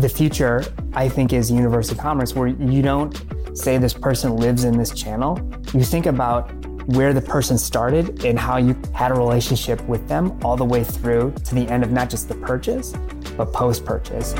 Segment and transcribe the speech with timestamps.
[0.00, 3.20] The future, I think, is universal commerce where you don't
[3.56, 5.40] say this person lives in this channel.
[5.72, 6.52] You think about
[6.86, 10.84] where the person started and how you had a relationship with them all the way
[10.84, 12.92] through to the end of not just the purchase,
[13.36, 14.34] but post purchase.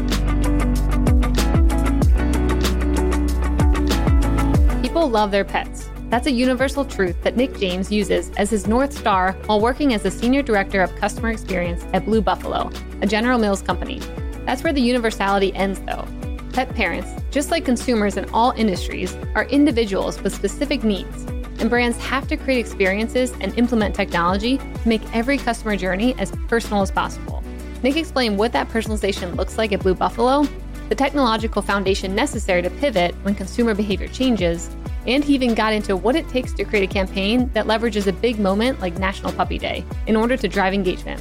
[4.80, 5.90] People love their pets.
[6.08, 10.02] That's a universal truth that Nick James uses as his North Star while working as
[10.02, 12.70] the Senior Director of Customer Experience at Blue Buffalo,
[13.02, 14.00] a General Mills company.
[14.46, 16.06] That's where the universality ends, though.
[16.52, 21.24] Pet parents, just like consumers in all industries, are individuals with specific needs,
[21.58, 26.30] and brands have to create experiences and implement technology to make every customer journey as
[26.48, 27.42] personal as possible.
[27.82, 30.46] Nick explained what that personalization looks like at Blue Buffalo,
[30.88, 34.70] the technological foundation necessary to pivot when consumer behavior changes,
[35.06, 38.12] and he even got into what it takes to create a campaign that leverages a
[38.12, 41.20] big moment like National Puppy Day in order to drive engagement.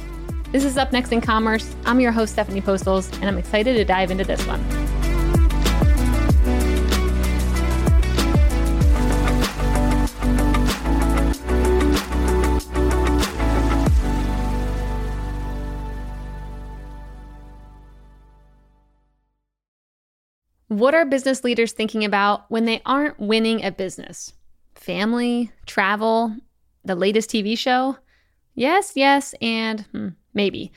[0.56, 1.76] This is Up Next in Commerce.
[1.84, 4.58] I'm your host, Stephanie Postles, and I'm excited to dive into this one.
[20.68, 24.32] What are business leaders thinking about when they aren't winning at business?
[24.74, 26.34] Family, travel,
[26.82, 27.98] the latest TV show?
[28.54, 30.70] Yes, yes, and hmm, maybe.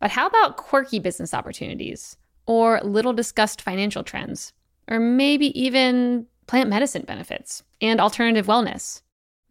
[0.00, 2.16] But how about quirky business opportunities
[2.46, 4.52] or little discussed financial trends?
[4.88, 9.02] Or maybe even plant medicine benefits and alternative wellness?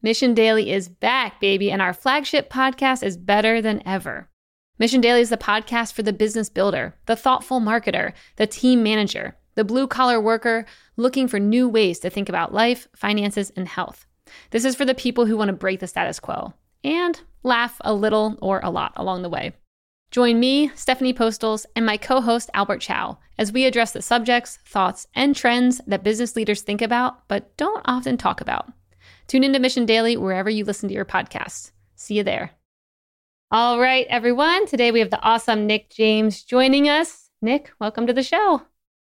[0.02, 4.28] Mission Daily is back, baby, and our flagship podcast is better than ever.
[4.78, 9.38] Mission Daily is the podcast for the business builder, the thoughtful marketer, the team manager
[9.56, 10.66] the blue collar worker
[10.98, 14.06] looking for new ways to think about life, finances, and health.
[14.52, 17.94] This is for the people who want to break the status quo and laugh a
[17.94, 19.53] little or a lot along the way.
[20.12, 24.59] Join me, Stephanie Postles, and my co host, Albert Chow, as we address the subjects,
[24.66, 28.72] thoughts, and trends that business leaders think about but don't often talk about.
[29.28, 31.72] Tune into Mission Daily wherever you listen to your podcasts.
[31.96, 32.52] See you there.
[33.50, 34.68] All right, everyone.
[34.68, 37.29] Today we have the awesome Nick James joining us.
[37.41, 38.62] Nick, welcome to the show.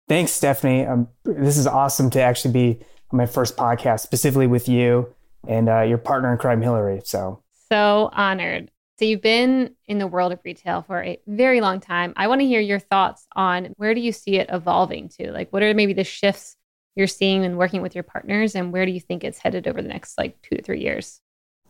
[0.09, 0.87] Thanks, Stephanie.
[0.87, 2.81] Um, this is awesome to actually be
[3.11, 5.15] on my first podcast, specifically with you
[5.47, 7.03] and uh, your partner in crime, Hillary.
[7.05, 8.71] So, so honored.
[8.99, 12.13] So, you've been in the world of retail for a very long time.
[12.17, 15.31] I want to hear your thoughts on where do you see it evolving to?
[15.31, 16.57] Like, what are maybe the shifts
[16.97, 19.81] you're seeing and working with your partners, and where do you think it's headed over
[19.81, 21.21] the next like two to three years?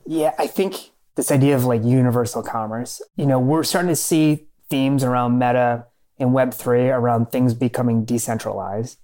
[0.06, 4.46] Yeah, I think this idea of like universal commerce, you know, we're starting to see
[4.70, 5.84] themes around meta
[6.18, 8.98] and Web3 around things becoming decentralized.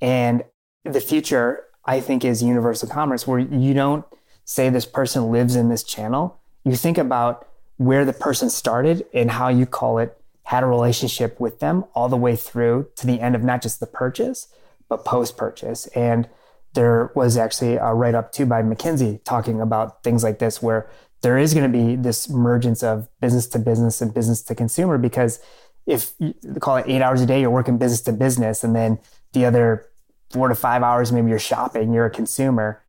[0.00, 0.44] And
[0.84, 4.04] the future, I think, is universal commerce, where you don't
[4.46, 6.40] say this person lives in this channel.
[6.64, 7.46] You think about
[7.76, 12.08] where the person started and how you call it had a relationship with them all
[12.08, 14.48] the way through to the end of not just the purchase,
[14.88, 15.88] but post purchase.
[15.88, 16.28] And
[16.72, 20.88] there was actually a write up too by McKinsey talking about things like this, where
[21.22, 24.96] there is going to be this emergence of business to business and business to consumer
[24.96, 25.40] because
[25.86, 28.98] if you call it eight hours a day, you're working business to business, and then
[29.32, 29.86] the other
[30.30, 32.82] four to five hours, maybe you're shopping, you're a consumer.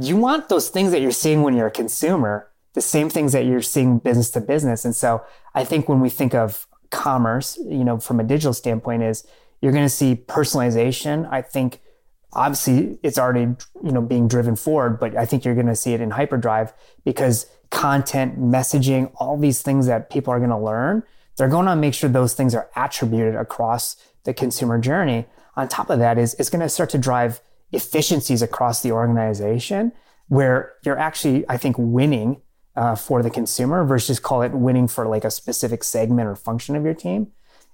[0.00, 3.44] You want those things that you're seeing when you're a consumer, the same things that
[3.46, 4.84] you're seeing business to business.
[4.84, 5.24] And so
[5.54, 9.26] I think when we think of commerce, you know, from a digital standpoint, is
[9.60, 11.28] you're going to see personalization.
[11.30, 11.80] I think
[12.32, 15.94] obviously it's already you know being driven forward, but I think you're going to see
[15.94, 16.72] it in hyperdrive
[17.04, 21.02] because content, messaging, all these things that people are going to learn
[21.36, 25.26] they're going to make sure those things are attributed across the consumer journey.
[25.54, 27.40] On top of that is it's going to start to drive
[27.72, 29.92] efficiencies across the organization
[30.28, 32.40] where you're actually, I think, winning
[32.74, 36.76] uh, for the consumer versus call it winning for like a specific segment or function
[36.76, 37.28] of your team.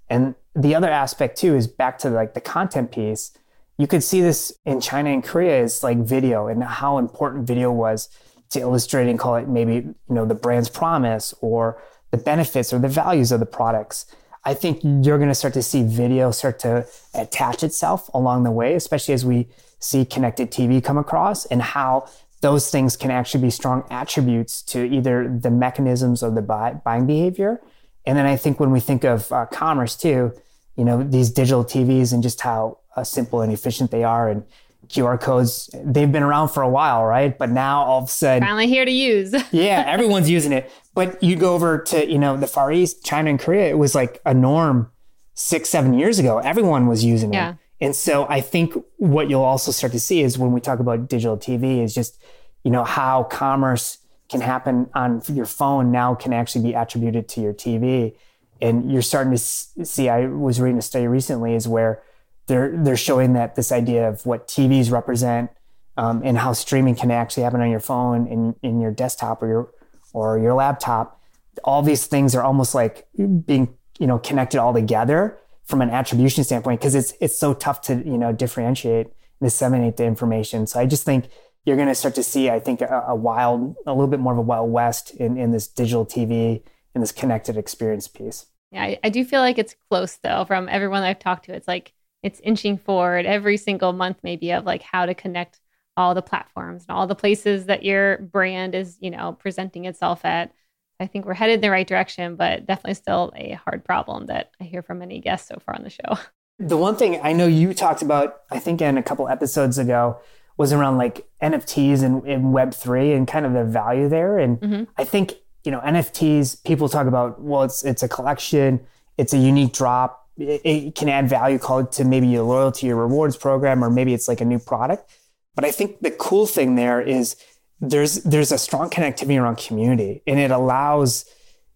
[0.09, 3.33] And the other aspect too is back to like the content piece.
[3.79, 7.73] You could see this in China and Korea is like video and how important video
[7.73, 8.09] was
[8.51, 12.79] to illustrate and call it maybe, you know, the brand's promise or the benefits or
[12.79, 14.07] the values of the products.
[14.45, 18.51] I think you're going to start to see video start to attach itself along the
[18.51, 19.49] way, especially as we
[19.83, 22.09] see connected TV come across and how
[22.41, 27.07] those things can actually be strong attributes to either the mechanisms of the buy, buying
[27.07, 27.61] behavior.
[28.05, 30.33] And then I think when we think of uh, commerce too,
[30.77, 34.45] you know, these digital TVs and just how uh, simple and efficient they are and
[34.89, 37.37] QR codes, they've been around for a while, right?
[37.37, 39.33] But now all of a sudden, finally here to use.
[39.53, 40.71] yeah, everyone's using it.
[40.95, 43.95] But you go over to, you know, the Far East, China and Korea, it was
[43.95, 44.91] like a norm
[45.35, 46.39] six, seven years ago.
[46.39, 47.51] Everyone was using yeah.
[47.51, 47.57] it.
[47.83, 51.09] And so I think what you'll also start to see is when we talk about
[51.09, 52.23] digital TV is just,
[52.63, 53.99] you know, how commerce
[54.29, 58.15] can happen on your phone now can actually be attributed to your TV.
[58.61, 62.01] And you're starting to see, I was reading a study recently, is where
[62.47, 65.51] they're, they're showing that this idea of what TVs represent
[65.97, 69.49] um, and how streaming can actually happen on your phone and in your desktop or
[69.49, 69.73] your,
[70.13, 71.21] or your laptop.
[71.65, 76.45] All these things are almost like being, you know, connected all together from an attribution
[76.45, 80.67] standpoint because it's it's so tough to you know differentiate and disseminate the information.
[80.67, 81.29] So I just think
[81.65, 84.33] you're going to start to see, I think, a, a, wild, a little bit more
[84.33, 86.63] of a wild west in, in this digital TV
[86.95, 88.47] and this connected experience piece.
[88.73, 90.45] Yeah, I, I do feel like it's close though.
[90.45, 91.93] From everyone I've talked to, it's like
[92.23, 95.61] it's inching forward every single month, maybe of like how to connect
[95.97, 100.25] all the platforms and all the places that your brand is, you know, presenting itself
[100.25, 100.53] at.
[101.01, 104.53] I think we're headed in the right direction, but definitely still a hard problem that
[104.61, 106.19] I hear from many guests so far on the show.
[106.59, 110.21] The one thing I know you talked about, I think in a couple episodes ago,
[110.57, 114.39] was around like NFTs and, and Web3 and kind of the value there.
[114.39, 114.85] And mm-hmm.
[114.97, 115.35] I think,
[115.65, 118.81] you know, NFTs, people talk about, well, it's, it's a collection,
[119.19, 120.29] it's a unique drop.
[120.37, 124.15] It, it can add value called to maybe your loyalty or rewards program, or maybe
[124.15, 125.11] it's like a new product.
[125.55, 127.37] But I think the cool thing there is
[127.83, 131.27] there's there's a strong connectivity around community and it allows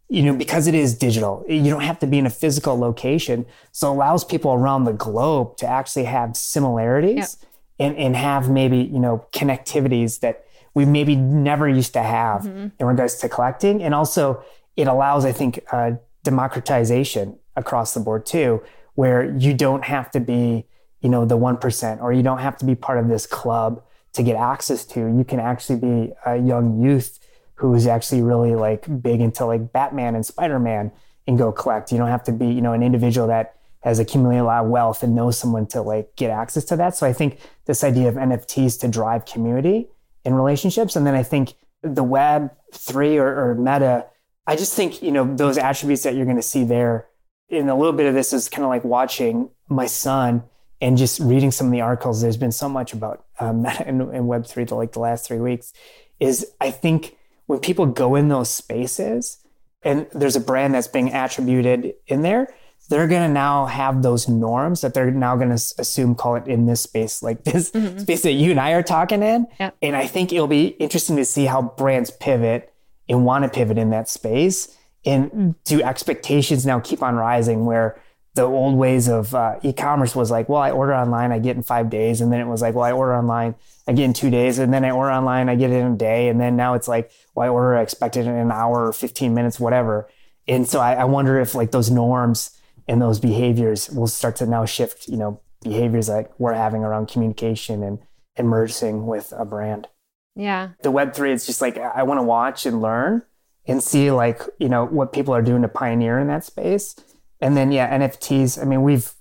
[0.08, 3.44] you know because it is digital you don't have to be in a physical location
[3.72, 7.90] so it allows people around the globe to actually have similarities yep.
[7.90, 10.44] and, and have maybe you know connectivities that
[10.74, 12.68] we maybe never used to have mm-hmm.
[12.78, 14.42] in regards to collecting and also
[14.76, 15.90] it allows i think uh,
[16.22, 18.62] democratization across the board too
[18.94, 20.64] where you don't have to be
[21.00, 23.82] you know the 1% or you don't have to be part of this club
[24.16, 25.00] to get access to.
[25.00, 27.18] You can actually be a young youth
[27.54, 30.92] who's actually really like big into like Batman and Spider Man
[31.26, 31.92] and go collect.
[31.92, 34.70] You don't have to be, you know, an individual that has accumulated a lot of
[34.70, 36.96] wealth and knows someone to like get access to that.
[36.96, 39.88] So I think this idea of NFTs to drive community
[40.24, 40.96] and relationships.
[40.96, 44.06] And then I think the web three or, or meta,
[44.46, 47.06] I just think, you know, those attributes that you're going to see there
[47.48, 50.42] in a little bit of this is kind of like watching my son
[50.80, 54.02] and just reading some of the articles, there's been so much about um, Meta and,
[54.02, 55.72] and Web3 to like the last three weeks.
[56.20, 59.38] Is I think when people go in those spaces
[59.82, 62.54] and there's a brand that's being attributed in there,
[62.88, 66.46] they're going to now have those norms that they're now going to assume, call it
[66.46, 67.98] in this space, like this mm-hmm.
[67.98, 69.46] space that you and I are talking in.
[69.58, 69.70] Yeah.
[69.82, 72.72] And I think it'll be interesting to see how brands pivot
[73.08, 74.76] and want to pivot in that space.
[75.04, 78.02] And do expectations now keep on rising where
[78.36, 81.62] the old ways of uh, e-commerce was like, well, I order online, I get in
[81.62, 83.54] five days, and then it was like, well, I order online,
[83.88, 85.96] I get in two days, and then I order online, I get it in a
[85.96, 88.88] day, and then now it's like, well, I order, I expect it in an hour
[88.88, 90.08] or 15 minutes, whatever.
[90.46, 94.46] And so I, I wonder if like those norms and those behaviors will start to
[94.46, 97.98] now shift, you know, behaviors that we're having around communication and
[98.36, 99.88] immersing with a brand.
[100.36, 100.70] Yeah.
[100.82, 103.22] The Web3 is just like, I want to watch and learn
[103.66, 106.94] and see like, you know, what people are doing to pioneer in that space
[107.40, 108.60] and then, yeah, NFTs.
[108.60, 109.12] I mean, we've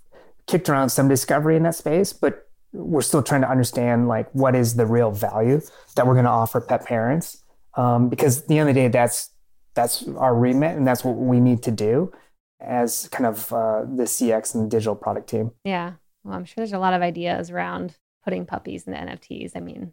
[0.47, 4.55] kicked around some discovery in that space, but we're still trying to understand like what
[4.55, 5.61] is the real value
[5.95, 7.41] that we're going to offer pet parents.
[7.75, 9.31] Um, because at the end of the day, that's
[9.73, 12.13] that's our remit, and that's what we need to do
[12.61, 15.51] as kind of uh, the CX and digital product team.
[15.65, 19.51] Yeah, well, I'm sure there's a lot of ideas around putting puppies in the NFTs.
[19.55, 19.91] I mean,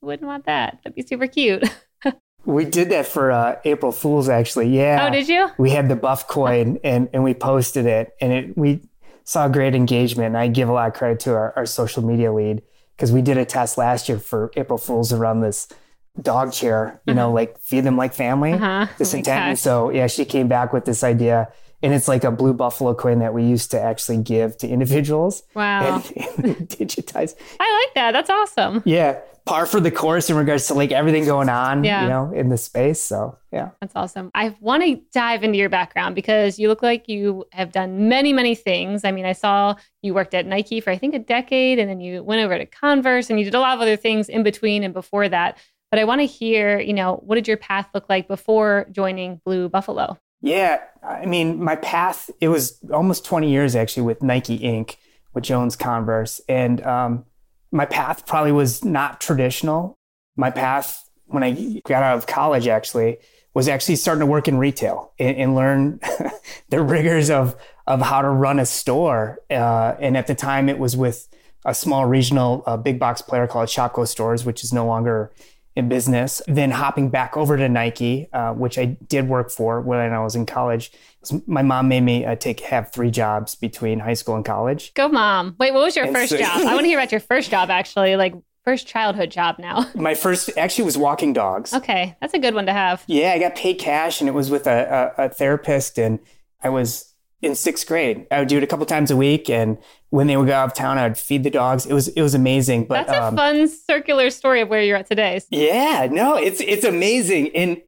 [0.00, 0.78] who wouldn't want that?
[0.84, 1.64] That'd be super cute.
[2.46, 4.68] We did that for uh, April Fools, actually.
[4.68, 5.06] Yeah.
[5.06, 5.50] Oh, did you?
[5.58, 8.80] We had the buff coin and, and we posted it, and it we
[9.24, 10.28] saw great engagement.
[10.28, 12.62] And I give a lot of credit to our, our social media lead
[12.96, 15.68] because we did a test last year for April Fools around this
[16.20, 17.34] dog chair, you know, uh-huh.
[17.34, 18.86] like feed them like family, uh-huh.
[18.98, 19.44] this oh intent.
[19.44, 21.52] And so, yeah, she came back with this idea.
[21.82, 25.42] And it's like a blue buffalo coin that we used to actually give to individuals.
[25.54, 26.02] Wow.
[26.16, 27.34] And, and digitize.
[27.60, 28.12] I like that.
[28.12, 28.82] That's awesome.
[28.84, 32.02] Yeah par for the course in regards to like everything going on, yeah.
[32.02, 33.02] you know, in the space.
[33.02, 33.70] So yeah.
[33.80, 34.30] That's awesome.
[34.34, 38.32] I want to dive into your background because you look like you have done many,
[38.32, 39.04] many things.
[39.04, 42.00] I mean, I saw you worked at Nike for I think a decade and then
[42.00, 44.82] you went over to Converse and you did a lot of other things in between
[44.82, 45.58] and before that.
[45.90, 49.40] But I want to hear, you know, what did your path look like before joining
[49.44, 50.18] Blue Buffalo?
[50.44, 50.80] Yeah.
[51.02, 54.96] I mean, my path, it was almost 20 years actually with Nike Inc.,
[55.32, 56.40] with Jones Converse.
[56.48, 57.24] And um,
[57.72, 59.94] my path probably was not traditional.
[60.36, 63.16] My path when I got out of college actually
[63.54, 66.00] was actually starting to work in retail and, and learn
[66.68, 69.40] the rigors of of how to run a store.
[69.50, 71.28] Uh, and at the time, it was with
[71.64, 75.32] a small regional uh, big box player called Shopko Stores, which is no longer
[75.76, 76.40] in business.
[76.46, 80.34] Then hopping back over to Nike, uh, which I did work for when I was
[80.34, 80.92] in college.
[81.46, 84.94] My mom made me uh, take have three jobs between high school and college.
[84.94, 85.56] Go, mom!
[85.58, 86.60] Wait, what was your and first so, job?
[86.60, 87.70] I want to hear about your first job.
[87.70, 89.56] Actually, like first childhood job.
[89.58, 91.72] Now, my first actually was walking dogs.
[91.72, 93.02] Okay, that's a good one to have.
[93.06, 96.18] Yeah, I got paid cash, and it was with a, a, a therapist and
[96.64, 97.13] I was
[97.44, 98.26] in sixth grade.
[98.30, 99.78] I would do it a couple times a week, and
[100.10, 101.86] when they would go out of town, I would feed the dogs.
[101.86, 102.86] It was it was amazing.
[102.86, 105.40] But that's a um, fun circular story of where you're at today.
[105.50, 107.82] Yeah, no, it's it's amazing, and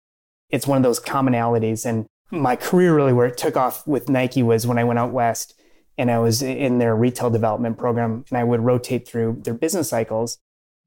[0.50, 1.86] it's one of those commonalities.
[1.86, 5.12] And my career really where it took off with Nike was when I went out
[5.12, 5.54] west
[5.98, 9.88] and I was in their retail development program, and I would rotate through their business
[9.88, 10.38] cycles.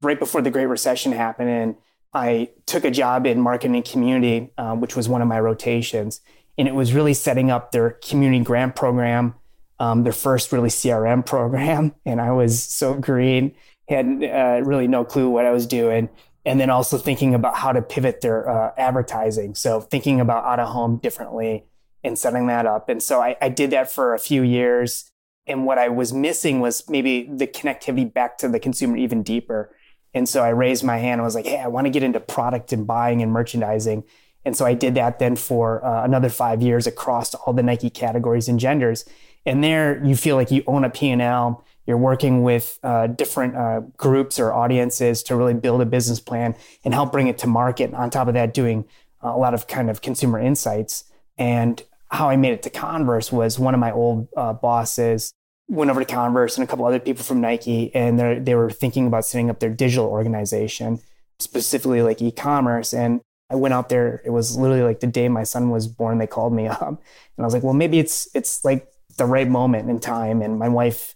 [0.02, 1.76] Right before the Great Recession happened, and
[2.14, 6.20] I took a job in marketing community, uh, which was one of my rotations
[6.60, 9.34] and it was really setting up their community grant program,
[9.78, 11.94] um, their first really CRM program.
[12.04, 13.54] And I was so green,
[13.88, 16.10] had uh, really no clue what I was doing.
[16.44, 19.54] And then also thinking about how to pivot their uh, advertising.
[19.54, 21.64] So thinking about out of home differently
[22.04, 22.90] and setting that up.
[22.90, 25.10] And so I, I did that for a few years.
[25.46, 29.74] And what I was missing was maybe the connectivity back to the consumer even deeper.
[30.12, 32.20] And so I raised my hand and was like, hey, I want to get into
[32.20, 34.04] product and buying and merchandising.
[34.44, 37.90] And so I did that then for uh, another five years across all the Nike
[37.90, 39.04] categories and genders.
[39.46, 41.64] And there you feel like you own a P&L.
[41.86, 46.54] You're working with uh, different uh, groups or audiences to really build a business plan
[46.84, 47.84] and help bring it to market.
[47.84, 48.84] And on top of that, doing
[49.20, 51.04] a lot of kind of consumer insights.
[51.36, 55.32] And how I made it to Converse was one of my old uh, bosses
[55.70, 59.06] went over to Converse and a couple other people from Nike, and they were thinking
[59.06, 61.00] about setting up their digital organization,
[61.38, 62.92] specifically like e-commerce.
[62.92, 63.20] And
[63.50, 64.22] I went out there.
[64.24, 66.18] It was literally like the day my son was born.
[66.18, 66.98] They called me up, and
[67.38, 70.68] I was like, "Well, maybe it's it's like the right moment in time." And my
[70.68, 71.14] wife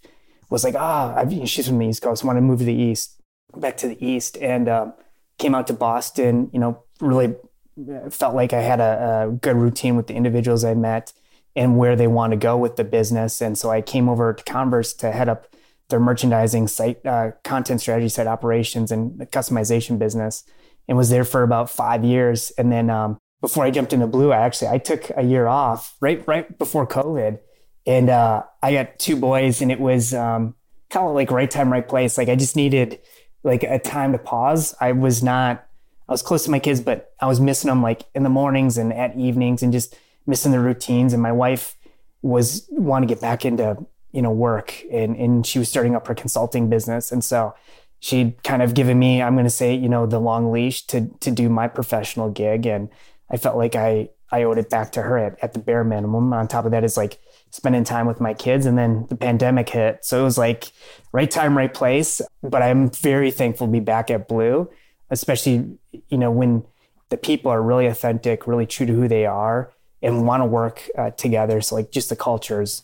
[0.50, 2.24] was like, "Ah, oh, she's from the East Coast.
[2.24, 3.20] I want to move to the East,
[3.56, 4.94] back to the East," and um,
[5.38, 6.50] came out to Boston.
[6.52, 7.36] You know, really
[7.78, 11.12] uh, felt like I had a, a good routine with the individuals I met
[11.56, 13.40] and where they want to go with the business.
[13.40, 15.46] And so I came over to Converse to head up
[15.88, 20.44] their merchandising site, uh, content strategy, site operations, and the customization business
[20.88, 22.50] and was there for about five years.
[22.58, 25.96] And then um, before I jumped into Blue, I actually I took a year off
[26.00, 27.38] right right before COVID,
[27.86, 30.54] and uh, I got two boys, and it was um,
[30.90, 32.16] kind of like right time, right place.
[32.16, 33.00] Like I just needed
[33.42, 34.74] like a time to pause.
[34.80, 35.66] I was not
[36.08, 38.78] I was close to my kids, but I was missing them like in the mornings
[38.78, 41.12] and at evenings, and just missing the routines.
[41.12, 41.76] And my wife
[42.22, 46.06] was want to get back into you know work, and and she was starting up
[46.06, 47.54] her consulting business, and so
[48.04, 51.08] she'd kind of given me, I'm going to say, you know, the long leash to
[51.20, 52.90] to do my professional gig, and
[53.30, 56.34] I felt like I I owed it back to her at, at the bare minimum.
[56.34, 57.18] On top of that is like
[57.50, 60.70] spending time with my kids, and then the pandemic hit, so it was like
[61.12, 62.20] right time, right place.
[62.42, 64.68] But I'm very thankful to be back at Blue,
[65.08, 66.62] especially you know when
[67.08, 70.90] the people are really authentic, really true to who they are, and want to work
[70.98, 71.62] uh, together.
[71.62, 72.82] So like just the culture is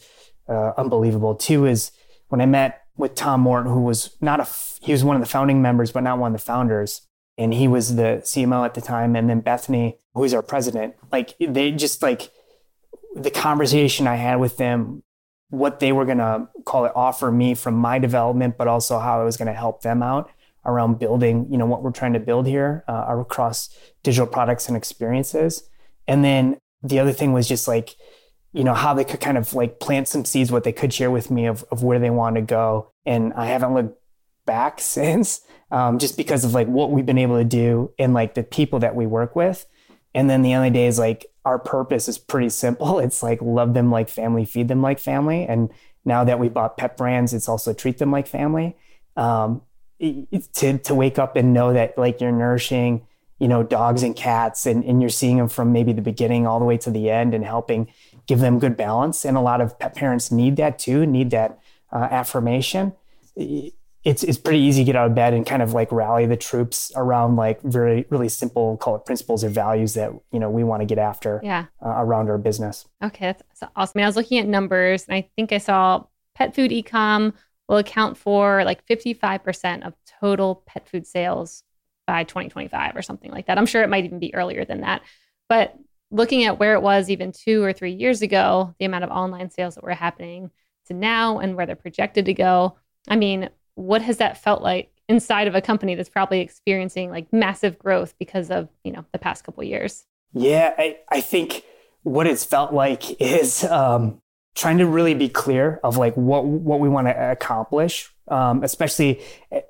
[0.48, 1.34] uh, unbelievable.
[1.34, 1.92] Two is
[2.28, 4.46] when I met with Tom Morton, who was not a
[4.80, 7.02] he was one of the founding members, but not one of the founders.
[7.36, 9.16] And he was the CMO at the time.
[9.16, 12.30] And then Bethany, who's our president, like they just like
[13.14, 15.02] the conversation I had with them,
[15.48, 19.20] what they were going to call it, offer me from my development, but also how
[19.20, 20.30] I was going to help them out
[20.64, 24.76] around building, you know, what we're trying to build here uh, across digital products and
[24.76, 25.68] experiences.
[26.06, 27.96] And then the other thing was just like,
[28.52, 31.10] you know, how they could kind of like plant some seeds, what they could share
[31.10, 32.90] with me of, of where they want to go.
[33.06, 33.98] And I haven't looked
[34.46, 38.34] back since, um, just because of like what we've been able to do and like
[38.34, 39.66] the people that we work with.
[40.14, 42.98] And then the only day is like our purpose is pretty simple.
[43.00, 45.46] It's like love them like family, feed them like family.
[45.46, 45.70] And
[46.04, 48.76] now that we bought pet brands, it's also treat them like family.
[49.16, 49.62] Um,
[50.00, 53.06] to to wake up and know that like you're nourishing,
[53.38, 56.58] you know, dogs and cats, and and you're seeing them from maybe the beginning all
[56.58, 57.88] the way to the end, and helping
[58.30, 59.24] give them good balance.
[59.24, 61.58] And a lot of pet parents need that too, need that
[61.92, 62.92] uh, affirmation
[64.04, 66.36] it's it's pretty easy to get out of bed and kind of like rally the
[66.36, 70.64] troops around like very really simple call it principles or values that you know we
[70.64, 71.66] want to get after yeah.
[71.84, 72.86] uh, around our business.
[73.04, 73.92] Okay, that's, that's awesome.
[73.96, 77.34] I, mean, I was looking at numbers and I think I saw pet food ecom
[77.68, 81.62] will account for like 55% of total pet food sales
[82.06, 83.58] by 2025 or something like that.
[83.58, 85.02] I'm sure it might even be earlier than that.
[85.48, 85.76] But
[86.10, 89.50] looking at where it was even 2 or 3 years ago, the amount of online
[89.50, 90.50] sales that were happening
[90.86, 92.76] to now and where they're projected to go,
[93.08, 97.32] I mean, what has that felt like inside of a company that's probably experiencing like
[97.32, 100.06] massive growth because of you know the past couple years?
[100.32, 101.64] Yeah I, I think
[102.02, 104.20] what it's felt like is um,
[104.54, 109.20] trying to really be clear of like what what we want to accomplish um, especially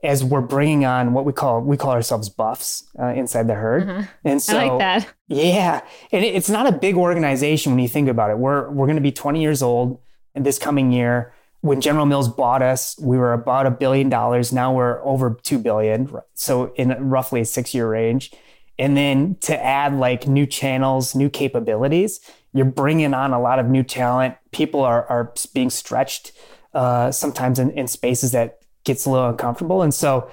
[0.02, 3.86] as we're bringing on what we call we call ourselves buffs uh, inside the herd
[3.86, 4.02] mm-hmm.
[4.24, 5.80] and so I like that yeah
[6.12, 9.02] and it's not a big organization when you think about it we're we're going to
[9.02, 10.00] be 20 years old
[10.34, 14.52] in this coming year when General Mills bought us, we were about a billion dollars.
[14.52, 16.10] Now we're over two billion.
[16.34, 18.32] So in roughly a six year range.
[18.78, 22.20] And then to add like new channels, new capabilities,
[22.54, 24.36] you're bringing on a lot of new talent.
[24.52, 26.32] People are, are being stretched
[26.74, 29.82] uh, sometimes in, in spaces that gets a little uncomfortable.
[29.82, 30.30] And so,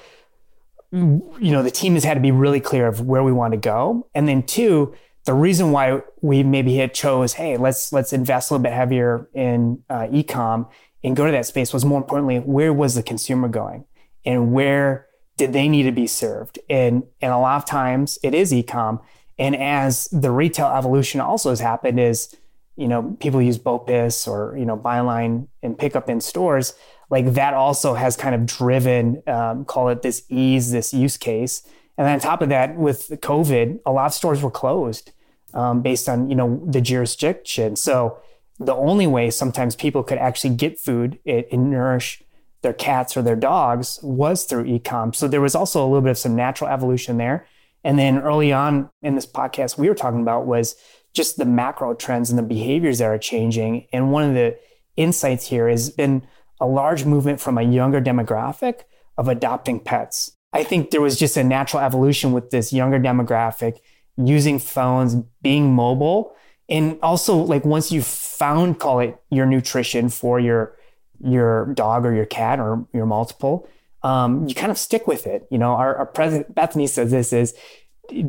[0.92, 3.58] you know, the team has had to be really clear of where we want to
[3.58, 4.08] go.
[4.16, 8.54] And then two, the reason why we maybe had chose, hey, let's let's invest a
[8.54, 10.70] little bit heavier in uh, ecom
[11.04, 13.86] and go to that space was more importantly, where was the consumer going,
[14.26, 16.60] and where did they need to be served?
[16.70, 19.02] And and a lot of times it is ecom.
[19.38, 22.36] And as the retail evolution also has happened, is
[22.78, 26.74] you know people use BOPIS or you know buy online and pick up in stores.
[27.10, 31.64] Like that also has kind of driven, um, call it this ease, this use case.
[31.98, 35.12] And then on top of that, with COVID, a lot of stores were closed
[35.54, 37.76] um, based on you know the jurisdiction.
[37.76, 38.20] So
[38.60, 42.24] the only way sometimes people could actually get food and nourish
[42.62, 45.16] their cats or their dogs was through ecom.
[45.16, 47.46] So there was also a little bit of some natural evolution there.
[47.84, 50.76] And then early on in this podcast, we were talking about was
[51.14, 53.88] just the macro trends and the behaviors that are changing.
[53.92, 54.58] And one of the
[54.96, 56.28] insights here has been
[56.60, 58.82] a large movement from a younger demographic
[59.18, 60.32] of adopting pets.
[60.54, 63.80] I think there was just a natural evolution with this younger demographic
[64.18, 66.36] using phones, being mobile,
[66.70, 70.76] and also like once you've found call it your nutrition for your
[71.24, 73.68] your dog or your cat or your multiple,
[74.04, 75.48] um, you kind of stick with it.
[75.50, 77.56] You know, our, our president Bethany says this is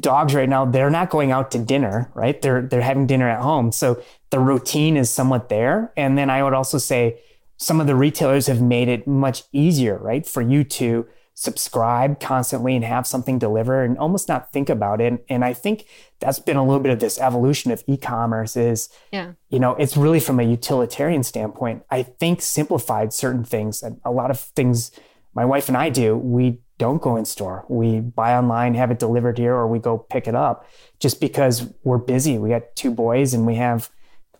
[0.00, 2.40] dogs right now they're not going out to dinner, right?
[2.40, 5.92] They're they're having dinner at home, so the routine is somewhat there.
[5.96, 7.20] And then I would also say
[7.56, 12.74] some of the retailers have made it much easier, right, for you to subscribe constantly
[12.74, 15.24] and have something deliver and almost not think about it.
[15.28, 15.86] And I think
[16.18, 19.34] that's been a little bit of this evolution of e-commerce is, yeah.
[19.48, 21.84] you know, it's really from a utilitarian standpoint.
[21.92, 24.90] I think simplified certain things and a lot of things
[25.32, 27.64] my wife and I do, we don't go in store.
[27.68, 30.66] We buy online, have it delivered here, or we go pick it up
[31.00, 32.38] just because we're busy.
[32.38, 33.90] We got two boys and we have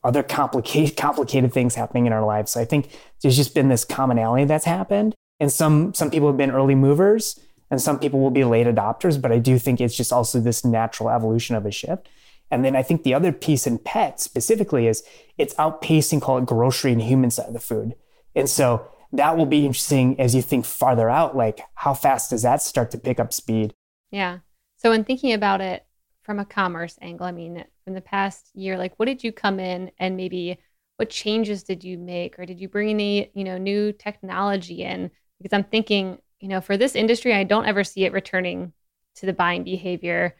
[0.05, 2.53] other complicated complicated things happening in our lives.
[2.53, 2.91] So I think
[3.23, 5.15] there's just been this commonality that's happened.
[5.41, 7.39] And some some people have been early movers
[7.71, 10.65] and some people will be late adopters, but I do think it's just also this
[10.65, 12.09] natural evolution of a shift.
[12.51, 15.03] And then I think the other piece in pet specifically is
[15.37, 17.95] it's outpacing, call it grocery and human side of the food.
[18.35, 22.43] And so that will be interesting as you think farther out, like how fast does
[22.43, 23.75] that start to pick up speed?
[24.11, 24.39] Yeah.
[24.77, 25.85] So in thinking about it
[26.23, 29.59] from a commerce angle, I mean, from the past year, like what did you come
[29.59, 30.59] in and maybe
[30.97, 35.11] what changes did you make or did you bring any, you know, new technology in
[35.41, 38.73] because I'm thinking, you know, for this industry, I don't ever see it returning
[39.17, 40.37] to the buying behavior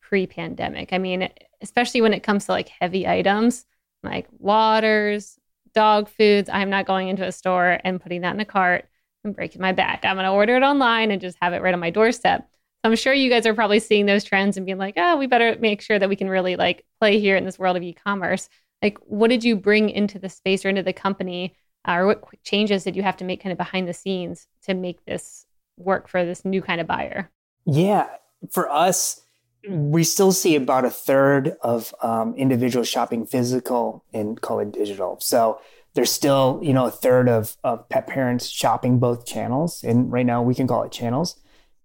[0.00, 0.92] pre pandemic.
[0.92, 1.28] I mean,
[1.60, 3.64] especially when it comes to like heavy items
[4.02, 5.38] like waters,
[5.76, 6.48] dog foods.
[6.50, 8.88] I'm not going into a store and putting that in a cart
[9.22, 10.04] and breaking my back.
[10.04, 12.40] I'm going to order it online and just have it right on my doorstep.
[12.40, 15.26] So I'm sure you guys are probably seeing those trends and being like, oh, we
[15.26, 17.92] better make sure that we can really like play here in this world of e
[17.92, 18.48] commerce.
[18.82, 21.54] Like, what did you bring into the space or into the company
[21.86, 24.72] uh, or what changes did you have to make kind of behind the scenes to
[24.72, 25.44] make this
[25.76, 27.30] work for this new kind of buyer?
[27.66, 28.08] Yeah,
[28.50, 29.20] for us,
[29.68, 35.18] we still see about a third of um, individuals shopping physical and call it digital.
[35.20, 35.60] So
[35.94, 39.82] there's still, you know, a third of, of pet parents shopping both channels.
[39.82, 41.36] And right now we can call it channels.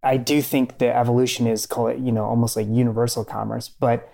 [0.04, 3.70] I do think the evolution is call it, you know, almost like universal commerce.
[3.70, 4.12] But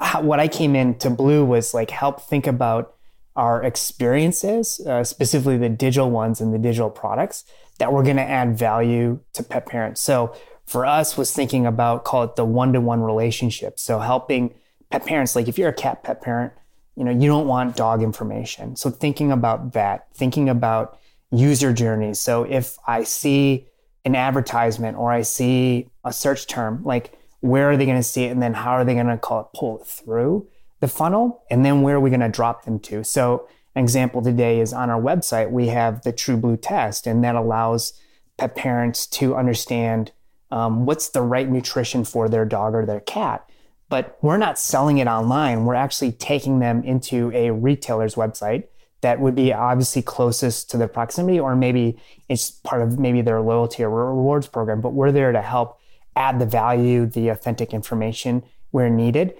[0.00, 2.94] how, what I came in to Blue was like help think about
[3.34, 7.44] our experiences, uh, specifically the digital ones and the digital products
[7.78, 10.00] that we're going to add value to pet parents.
[10.00, 10.34] So
[10.66, 13.78] for us was thinking about call it the one-to-one relationship.
[13.78, 14.54] So helping
[14.90, 16.52] pet parents, like if you're a cat pet parent,
[16.96, 18.76] you know, you don't want dog information.
[18.76, 20.98] So thinking about that, thinking about
[21.30, 22.18] user journeys.
[22.18, 23.66] So if I see
[24.04, 28.24] an advertisement or I see a search term, like where are they going to see
[28.24, 28.30] it?
[28.30, 30.48] And then how are they going to call it pull it through?
[30.80, 33.02] the funnel and then where are we going to drop them to?
[33.04, 37.22] So an example today is on our website, we have the True Blue test, and
[37.24, 37.92] that allows
[38.38, 40.12] pet parents to understand
[40.50, 43.48] um, what's the right nutrition for their dog or their cat.
[43.88, 45.64] But we're not selling it online.
[45.64, 48.64] We're actually taking them into a retailer's website
[49.02, 51.96] that would be obviously closest to their proximity, or maybe
[52.28, 54.80] it's part of maybe their loyalty or rewards program.
[54.80, 55.78] But we're there to help
[56.16, 59.34] add the value, the authentic information where needed.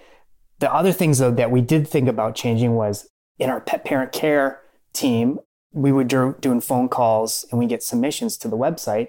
[0.60, 4.12] The other things though that we did think about changing was in our pet parent
[4.12, 4.60] care
[4.92, 5.40] team,
[5.72, 9.08] we were do doing phone calls and we get submissions to the website.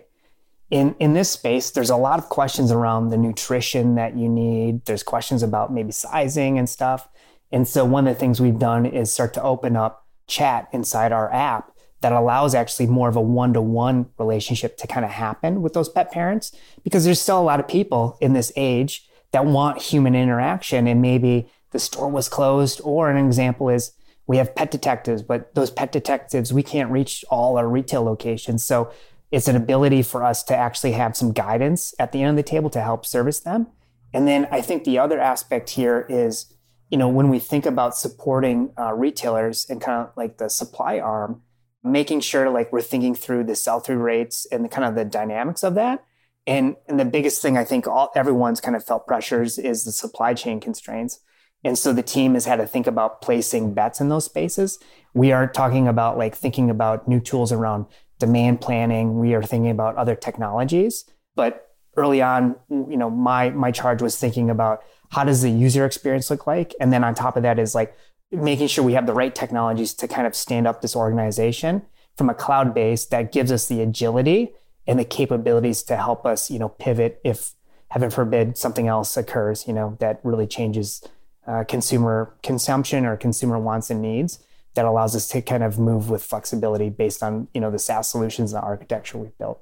[0.69, 4.85] In in this space, there's a lot of questions around the nutrition that you need.
[4.85, 7.07] There's questions about maybe sizing and stuff.
[7.51, 11.13] And so one of the things we've done is start to open up chat inside
[11.13, 15.73] our app that allows actually more of a one-to-one relationship to kind of happen with
[15.73, 16.51] those pet parents
[16.83, 21.01] because there's still a lot of people in this age that want human interaction and
[21.01, 22.79] maybe the store was closed.
[22.83, 23.93] Or an example is
[24.27, 28.63] we have pet detectives, but those pet detectives, we can't reach all our retail locations.
[28.63, 28.91] So
[29.31, 32.49] it's an ability for us to actually have some guidance at the end of the
[32.49, 33.67] table to help service them.
[34.13, 36.53] And then I think the other aspect here is,
[36.89, 40.99] you know, when we think about supporting uh, retailers and kind of like the supply
[40.99, 41.41] arm,
[41.83, 45.05] making sure like we're thinking through the sell through rates and the kind of the
[45.05, 46.05] dynamics of that.
[46.45, 49.91] And, and the biggest thing I think all everyone's kind of felt pressures is the
[49.91, 51.19] supply chain constraints.
[51.65, 54.79] And so the team has had to think about placing bets in those spaces.
[55.13, 57.87] We are talking about like thinking about new tools around
[58.19, 59.19] demand planning.
[59.19, 61.05] We are thinking about other technologies.
[61.35, 65.85] But early on, you know, my my charge was thinking about how does the user
[65.85, 66.73] experience look like?
[66.79, 67.95] And then on top of that is like
[68.31, 71.83] making sure we have the right technologies to kind of stand up this organization
[72.17, 74.51] from a cloud base that gives us the agility
[74.85, 77.51] and the capabilities to help us, you know, pivot if
[77.89, 81.01] heaven forbid something else occurs, you know, that really changes
[81.45, 84.43] uh, consumer consumption or consumer wants and needs
[84.77, 88.07] that allows us to kind of move with flexibility based on you know the SaaS
[88.07, 89.59] solutions and the architecture we've built.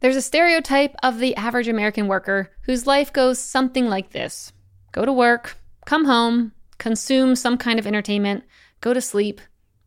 [0.00, 4.52] There's a stereotype of the average American worker whose life goes something like this
[4.92, 5.56] go to work,
[5.86, 8.44] come home, consume some kind of entertainment,
[8.82, 9.40] go to sleep,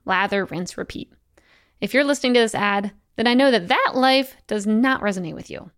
[0.06, 1.14] lather, rinse, repeat.
[1.80, 5.36] If you're listening to this ad, then I know that that life does not resonate
[5.36, 5.70] with you.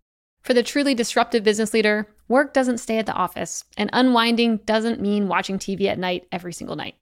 [0.42, 5.00] For the truly disruptive business leader, work doesn't stay at the office, and unwinding doesn't
[5.00, 6.96] mean watching TV at night every single night.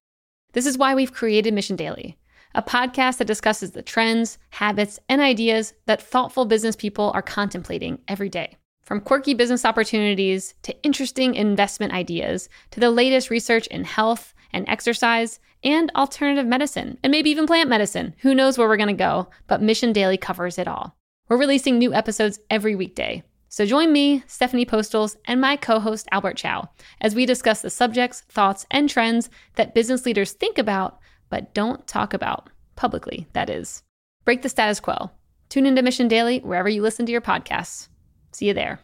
[0.52, 2.18] This is why we've created Mission Daily,
[2.56, 8.00] a podcast that discusses the trends, habits, and ideas that thoughtful business people are contemplating
[8.08, 8.56] every day.
[8.82, 14.68] From quirky business opportunities to interesting investment ideas to the latest research in health and
[14.68, 18.16] exercise and alternative medicine, and maybe even plant medicine.
[18.22, 20.96] Who knows where we're going to go, but Mission Daily covers it all.
[21.28, 23.22] We're releasing new episodes every weekday.
[23.52, 27.68] So join me, Stephanie Postles, and my co host Albert Chow as we discuss the
[27.68, 33.50] subjects, thoughts, and trends that business leaders think about but don't talk about publicly, that
[33.50, 33.82] is.
[34.24, 35.10] Break the status quo.
[35.48, 37.88] Tune into Mission Daily wherever you listen to your podcasts.
[38.32, 38.80] See you there.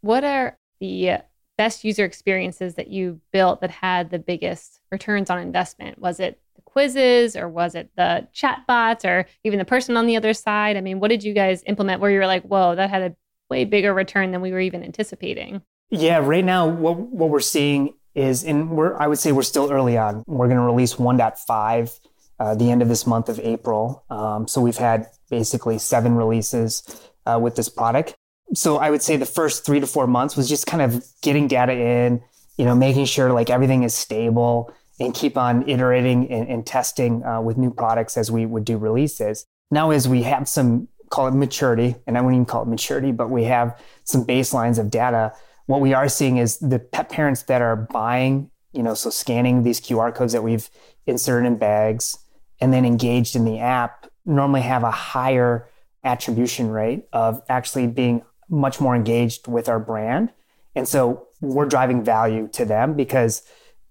[0.00, 1.18] What are the
[1.58, 5.98] best user experiences that you built that had the biggest returns on investment?
[5.98, 10.16] Was it the quizzes or was it the chatbots or even the person on the
[10.16, 10.78] other side?
[10.78, 13.16] I mean, what did you guys implement where you were like, whoa, that had a
[13.50, 15.62] way bigger return than we were even anticipating.
[15.90, 19.70] Yeah, right now what what we're seeing is, and we're I would say we're still
[19.70, 20.24] early on.
[20.26, 22.00] We're going to release 1.5
[22.40, 24.04] uh, the end of this month of April.
[24.10, 26.82] Um, so we've had basically seven releases
[27.26, 28.14] uh, with this product.
[28.54, 31.48] So I would say the first three to four months was just kind of getting
[31.48, 32.22] data in,
[32.56, 37.24] you know, making sure like everything is stable and keep on iterating and, and testing
[37.24, 39.46] uh, with new products as we would do releases.
[39.70, 43.12] Now, as we have some call it maturity, and I wouldn't even call it maturity,
[43.12, 45.32] but we have some baselines of data.
[45.66, 49.62] What we are seeing is the pet parents that are buying, you know, so scanning
[49.62, 50.68] these QR codes that we've
[51.06, 52.18] inserted in bags
[52.60, 55.68] and then engaged in the app normally have a higher
[56.04, 60.32] attribution rate of actually being much more engaged with our brand.
[60.74, 63.42] And so we're driving value to them because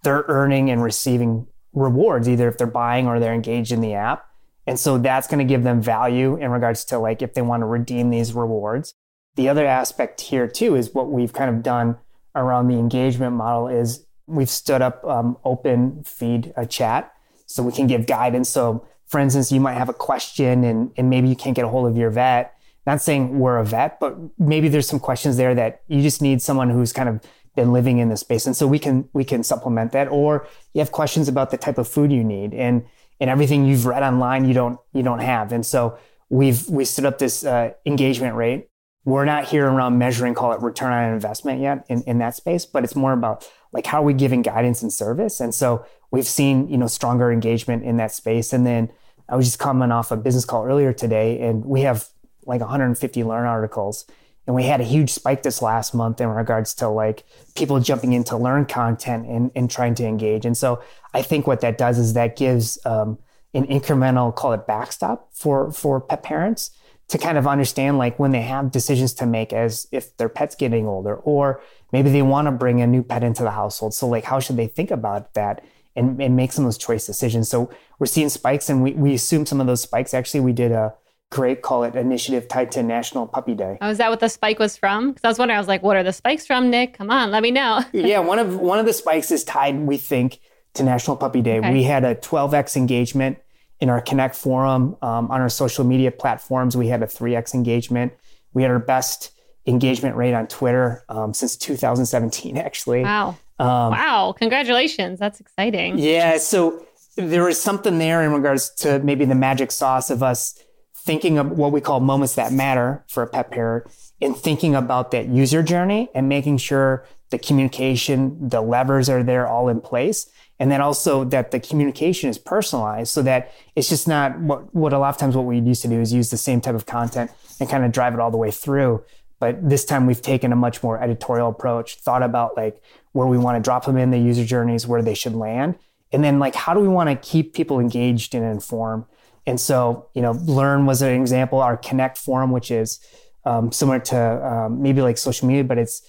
[0.03, 4.26] they're earning and receiving rewards, either if they're buying or they're engaged in the app.
[4.67, 7.61] And so that's going to give them value in regards to like if they want
[7.61, 8.93] to redeem these rewards.
[9.35, 11.97] The other aspect here too is what we've kind of done
[12.35, 17.13] around the engagement model is we've stood up um, open feed a chat
[17.45, 18.49] so we can give guidance.
[18.49, 21.69] So for instance, you might have a question and, and maybe you can't get a
[21.69, 22.53] hold of your vet.
[22.85, 26.41] Not saying we're a vet, but maybe there's some questions there that you just need
[26.41, 27.21] someone who's kind of
[27.55, 28.45] been living in this space.
[28.45, 30.07] And so we can we can supplement that.
[30.09, 32.53] Or you have questions about the type of food you need.
[32.53, 32.85] And
[33.19, 35.51] and everything you've read online you don't you don't have.
[35.51, 35.97] And so
[36.29, 38.69] we've we stood up this uh, engagement rate.
[39.05, 42.65] We're not here around measuring call it return on investment yet in, in that space
[42.65, 45.39] but it's more about like how are we giving guidance and service?
[45.39, 48.53] And so we've seen you know stronger engagement in that space.
[48.53, 48.91] And then
[49.29, 52.07] i was just coming off a business call earlier today and we have
[52.45, 54.05] like 150 learn articles
[54.47, 58.13] and we had a huge spike this last month in regards to like people jumping
[58.13, 60.45] in to learn content and, and trying to engage.
[60.45, 60.81] And so
[61.13, 63.19] I think what that does is that gives um,
[63.53, 66.71] an incremental, call it backstop for, for pet parents
[67.09, 70.55] to kind of understand like when they have decisions to make as if their pet's
[70.55, 73.93] getting older or maybe they want to bring a new pet into the household.
[73.93, 75.63] So like how should they think about that?
[75.95, 77.49] And, and make some of those choice decisions.
[77.49, 80.13] So we're seeing spikes and we, we assume some of those spikes.
[80.13, 80.93] Actually, we did a,
[81.29, 83.77] great call it initiative tied to National Puppy Day.
[83.81, 85.09] Oh, is that what the spike was from?
[85.09, 86.93] Because I was wondering, I was like, what are the spikes from, Nick?
[86.93, 87.83] Come on, let me know.
[87.93, 90.39] yeah, one of one of the spikes is tied, we think,
[90.75, 91.59] to National Puppy Day.
[91.59, 91.73] Okay.
[91.73, 93.39] We had a 12x engagement
[93.79, 96.75] in our Connect forum um, on our social media platforms.
[96.75, 98.13] We had a 3x engagement.
[98.53, 99.31] We had our best
[99.67, 103.03] engagement rate on Twitter um, since 2017, actually.
[103.03, 103.37] Wow.
[103.59, 105.19] Um, wow, congratulations.
[105.19, 105.97] That's exciting.
[105.97, 106.37] Yeah.
[106.37, 106.85] So
[107.15, 110.59] there was something there in regards to maybe the magic sauce of us
[111.07, 113.87] thinking of what we call moments that matter for a pet parent
[114.21, 119.47] and thinking about that user journey and making sure the communication, the levers are there
[119.47, 120.29] all in place.
[120.59, 124.91] And then also that the communication is personalized so that it's just not what, what
[124.91, 126.85] a lot of times what we used to do is use the same type of
[126.85, 129.03] content and kind of drive it all the way through.
[129.39, 132.81] But this time we've taken a much more editorial approach, thought about like
[133.13, 135.75] where we want to drop them in the user journeys, where they should land.
[136.11, 139.05] And then like, how do we want to keep people engaged and informed?
[139.47, 142.99] And so, you know, Learn was an example, our Connect forum, which is
[143.45, 146.01] um, similar to um, maybe like social media, but it's,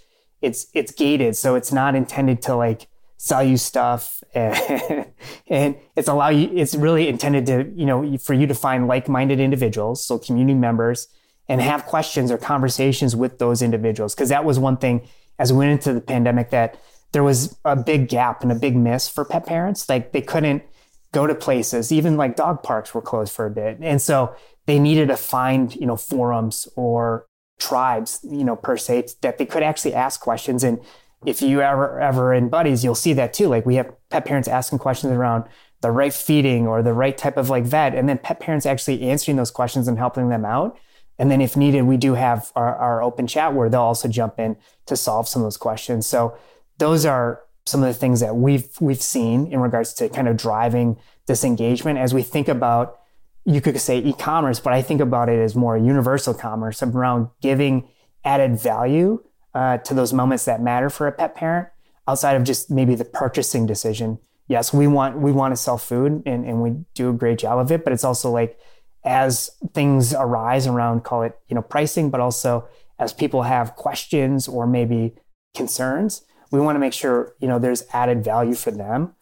[0.42, 1.36] it's, it's gated.
[1.36, 5.06] So it's not intended to like sell you stuff and,
[5.46, 9.38] and it's allow you, it's really intended to, you know, for you to find like-minded
[9.38, 10.04] individuals.
[10.04, 11.06] So community members
[11.48, 14.16] and have questions or conversations with those individuals.
[14.16, 15.06] Cause that was one thing
[15.38, 16.76] as we went into the pandemic that
[17.12, 19.88] there was a big gap and a big miss for pet parents.
[19.88, 20.64] Like they couldn't
[21.12, 23.78] go to places, even like dog parks were closed for a bit.
[23.80, 24.34] And so
[24.66, 27.26] they needed to find, you know, forums or
[27.58, 30.62] tribes, you know, per se, that they could actually ask questions.
[30.62, 30.80] And
[31.24, 33.48] if you ever ever in buddies, you'll see that too.
[33.48, 35.44] Like we have pet parents asking questions around
[35.80, 39.02] the right feeding or the right type of like vet, and then pet parents actually
[39.02, 40.78] answering those questions and helping them out.
[41.18, 44.38] And then if needed, we do have our, our open chat where they'll also jump
[44.38, 46.06] in to solve some of those questions.
[46.06, 46.36] So
[46.78, 50.36] those are some of the things that we've we've seen in regards to kind of
[50.36, 53.00] driving this engagement as we think about
[53.44, 57.88] you could say e-commerce but i think about it as more universal commerce around giving
[58.24, 59.22] added value
[59.54, 61.68] uh, to those moments that matter for a pet parent
[62.06, 64.18] outside of just maybe the purchasing decision.
[64.46, 67.58] Yes we want we want to sell food and, and we do a great job
[67.58, 68.58] of it but it's also like
[69.04, 72.66] as things arise around call it you know pricing but also
[72.98, 75.14] as people have questions or maybe
[75.54, 79.14] concerns we want to make sure you know there's added value for them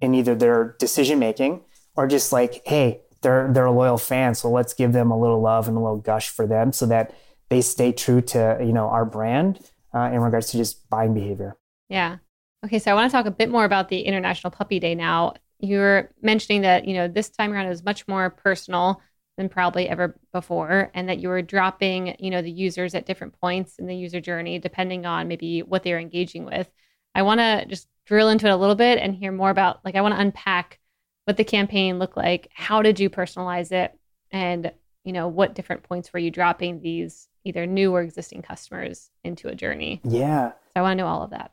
[0.00, 1.62] in either their decision making
[1.96, 5.40] or just like hey they're they're a loyal fan so let's give them a little
[5.40, 7.14] love and a little gush for them so that
[7.48, 9.60] they stay true to you know our brand
[9.94, 11.56] uh, in regards to just buying behavior.
[11.88, 12.18] Yeah.
[12.64, 15.34] Okay so i want to talk a bit more about the international puppy day now.
[15.60, 19.00] You were mentioning that you know this time around is much more personal
[19.36, 23.38] than probably ever before and that you were dropping you know the users at different
[23.40, 26.70] points in the user journey depending on maybe what they're engaging with.
[27.14, 29.94] I want to just drill into it a little bit and hear more about like
[29.94, 30.78] i want to unpack
[31.24, 32.48] what the campaign looked like.
[32.52, 33.98] How did you personalize it?
[34.30, 34.72] And
[35.04, 39.48] you know what different points were you dropping these either new or existing customers into
[39.48, 40.00] a journey?
[40.04, 40.50] Yeah.
[40.50, 41.52] So i want to know all of that.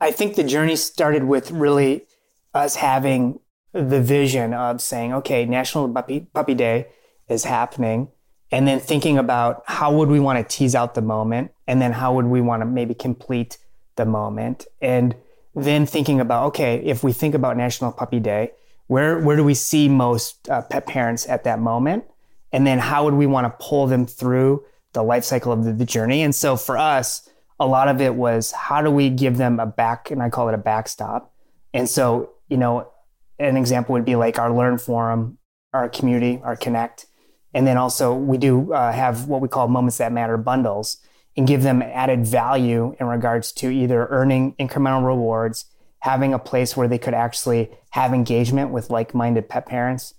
[0.00, 2.06] I think the journey started with really
[2.54, 3.40] us having
[3.72, 6.88] the vision of saying okay national puppy, puppy day
[7.30, 8.08] is happening
[8.52, 11.92] and then thinking about how would we want to tease out the moment and then
[11.92, 13.58] how would we want to maybe complete
[13.96, 15.14] the moment and
[15.54, 18.50] then thinking about okay if we think about national puppy day
[18.90, 22.02] where where do we see most uh, pet parents at that moment?
[22.50, 24.64] And then how would we want to pull them through
[24.94, 26.22] the life cycle of the, the journey?
[26.22, 27.28] And so for us
[27.60, 30.48] a lot of it was how do we give them a back and i call
[30.48, 31.32] it a backstop?
[31.72, 32.90] And so you know
[33.38, 35.38] an example would be like our learn forum
[35.72, 37.06] our community our connect
[37.54, 40.98] and then also we do uh, have what we call moments that matter bundles
[41.36, 45.66] and give them added value in regards to either earning incremental rewards,
[46.00, 50.14] having a place where they could actually have engagement with like-minded pet parents,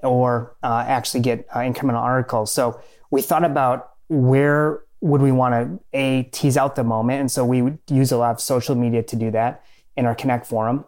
[0.00, 2.52] or uh, actually get uh, incremental articles.
[2.52, 7.30] So we thought about where would we want to a tease out the moment, and
[7.30, 9.62] so we would use a lot of social media to do that
[9.96, 10.84] in our Connect forum.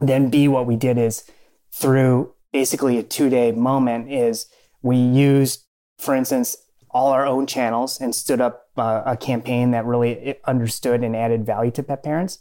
[0.00, 1.24] Then B, what we did is
[1.72, 4.46] through basically a two-day moment is
[4.84, 5.64] we used,
[5.98, 6.56] for instance,
[6.90, 11.44] all our own channels and stood up uh, a campaign that really understood and added
[11.44, 12.38] value to pet parents.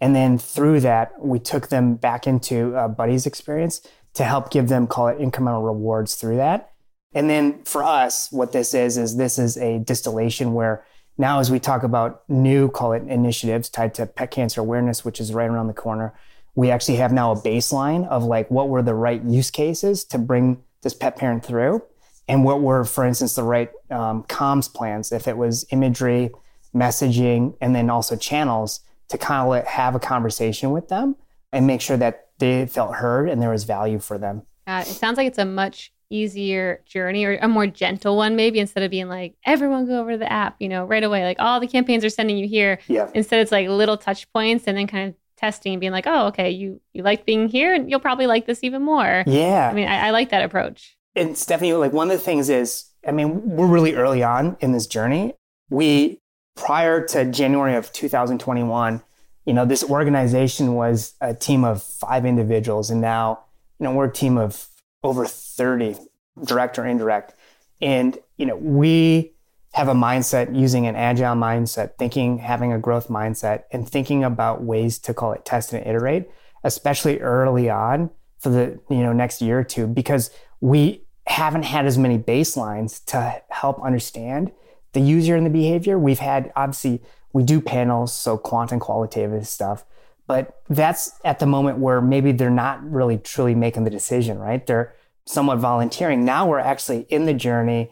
[0.00, 3.80] And then through that, we took them back into uh, Buddy's experience
[4.12, 6.72] to help give them, call it incremental rewards through that.
[7.14, 10.84] And then for us, what this is, is this is a distillation where
[11.16, 15.18] now as we talk about new, call it initiatives tied to pet cancer awareness, which
[15.18, 16.12] is right around the corner,
[16.54, 20.18] we actually have now a baseline of like what were the right use cases to
[20.18, 21.82] bring this pet parent through
[22.28, 26.30] and what were, for instance, the right um, comms plans, if it was imagery,
[26.72, 31.16] messaging, and then also channels to kind of have a conversation with them
[31.52, 34.42] and make sure that they felt heard and there was value for them.
[34.68, 38.60] Uh, it sounds like it's a much easier journey or a more gentle one maybe
[38.60, 41.36] instead of being like everyone go over to the app you know right away like
[41.40, 43.10] all the campaigns are sending you here yeah.
[43.12, 46.26] instead it's like little touch points and then kind of testing and being like, oh,
[46.26, 49.24] okay, you you like being here, and you'll probably like this even more.
[49.26, 49.68] Yeah.
[49.70, 50.96] I mean, I, I like that approach.
[51.14, 54.72] And Stephanie, like one of the things is, I mean, we're really early on in
[54.72, 55.34] this journey.
[55.70, 56.20] We
[56.56, 59.02] prior to January of 2021,
[59.44, 63.40] you know, this organization was a team of five individuals, and now,
[63.78, 64.66] you know, we're a team of
[65.02, 65.96] over 30,
[66.44, 67.34] direct or indirect.
[67.80, 69.32] And, you know, we
[69.76, 74.62] have a mindset using an agile mindset, thinking, having a growth mindset, and thinking about
[74.62, 76.30] ways to call it test and iterate,
[76.64, 78.08] especially early on
[78.38, 80.30] for the you know next year or two, because
[80.62, 84.50] we haven't had as many baselines to help understand
[84.94, 85.98] the user and the behavior.
[85.98, 87.02] We've had obviously
[87.34, 89.84] we do panels, so quant and qualitative stuff,
[90.26, 94.66] but that's at the moment where maybe they're not really truly making the decision, right?
[94.66, 94.94] They're
[95.26, 96.24] somewhat volunteering.
[96.24, 97.90] Now we're actually in the journey,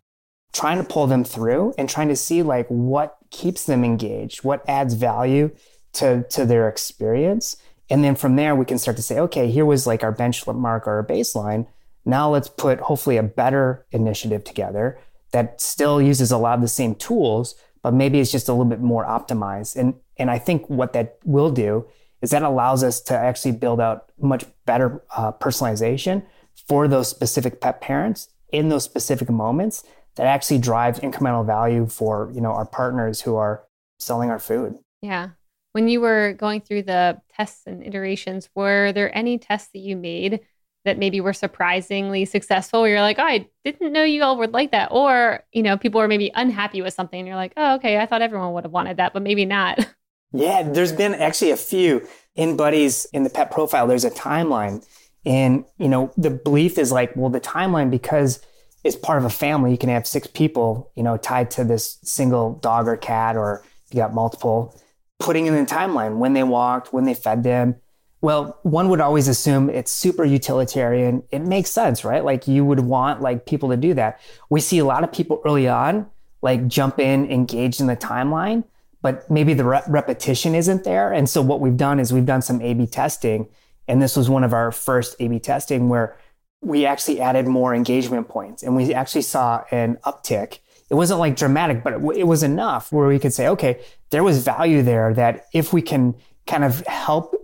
[0.55, 4.65] trying to pull them through and trying to see like what keeps them engaged, what
[4.69, 5.51] adds value
[5.93, 7.57] to, to their experience.
[7.91, 10.87] And then from there, we can start to say, okay, here was like our benchmark
[10.87, 11.67] or our baseline.
[12.05, 14.99] Now let's put hopefully a better initiative together
[15.33, 18.65] that still uses a lot of the same tools, but maybe it's just a little
[18.65, 19.77] bit more optimized.
[19.77, 21.87] And and I think what that will do
[22.23, 26.25] is that allows us to actually build out much better uh, personalization
[26.69, 29.83] for those specific pet parents in those specific moments
[30.17, 33.65] that actually drives incremental value for you know our partners who are
[33.99, 34.79] selling our food.
[35.03, 35.31] Yeah.
[35.73, 39.97] When you were going through the tests and iterations, were there any tests that you
[39.97, 40.41] made
[40.85, 44.53] that maybe were surprisingly successful where you're like, oh, I didn't know you all would
[44.53, 44.89] like that.
[44.93, 48.07] Or, you know, people were maybe unhappy with something and you're like, oh, okay, I
[48.07, 49.87] thought everyone would have wanted that, but maybe not.
[50.37, 53.87] Yeah, there's been actually a few in Buddies in the pet profile.
[53.87, 54.85] There's a timeline.
[55.25, 58.45] And, you know, the belief is like, well, the timeline, because
[58.85, 61.99] it's part of a family, you can have six people, you know, tied to this
[62.03, 64.79] single dog or cat, or you got multiple,
[65.19, 67.77] putting in the timeline when they walked, when they fed them,
[68.21, 71.23] well, one would always assume it's super utilitarian.
[71.31, 72.25] It makes sense, right?
[72.25, 74.19] Like you would want like people to do that.
[74.49, 76.07] We see a lot of people early on
[76.41, 78.65] like jump in, engage in the timeline,
[79.03, 81.13] but maybe the re- repetition isn't there.
[81.13, 83.47] And so what we've done is we've done some A/B testing,
[83.89, 86.17] and this was one of our first A/B testing where
[86.65, 90.59] we actually added more engagement points, and we actually saw an uptick.
[90.91, 94.43] It wasn't like dramatic, but it, was enough where we could say, okay, there was
[94.43, 96.15] value there that if we can
[96.47, 97.35] kind of help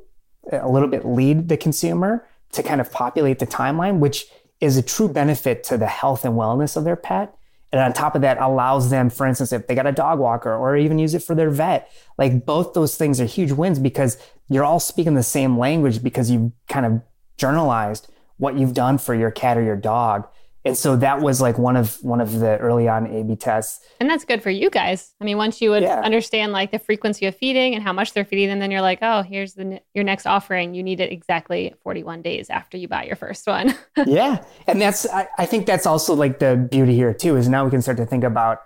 [0.52, 4.26] uh, a little bit lead the consumer to kind of populate the timeline, which
[4.60, 7.34] is a true benefit to the health and wellness of their pet.
[7.72, 10.54] And on top of that, allows them, for instance, if they got a dog walker
[10.54, 14.18] or even use it for their vet, like both those things are huge wins because
[14.48, 17.00] you're all speaking the same language because you've kind of
[17.36, 18.08] journalized
[18.40, 20.26] what you've done for your cat or your dog
[20.64, 23.82] and so that was like one of one of the early on A/B tests.
[23.98, 25.14] And that's good for you guys.
[25.18, 26.00] I mean, once you would yeah.
[26.00, 28.98] understand like the frequency of feeding and how much they're feeding, and then you're like,
[29.00, 30.74] oh, here's the your next offering.
[30.74, 33.74] You need it exactly 41 days after you buy your first one.
[34.06, 37.64] yeah, and that's I, I think that's also like the beauty here too is now
[37.64, 38.60] we can start to think about